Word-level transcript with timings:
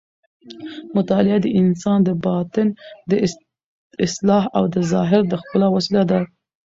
مطالعه 0.95 1.39
د 1.43 1.47
انسان 1.61 1.99
د 2.03 2.09
باطن 2.25 2.67
د 3.09 3.11
اصلاح 4.07 4.43
او 4.57 4.63
د 4.73 4.75
ظاهر 4.91 5.21
د 5.27 5.33
ښکلا 5.41 5.67
وسیله 5.71 6.03
ده. 6.11 6.19